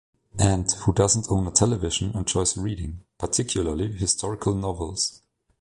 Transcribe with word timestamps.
Ant, 0.39 0.71
who 0.85 0.93
does 0.93 1.15
not 1.15 1.29
own 1.29 1.45
a 1.45 1.51
television, 1.51 2.09
enjoys 2.17 2.57
reading, 2.57 3.01
particularly 3.19 3.91
historical 3.93 4.55
novels. 4.55 5.21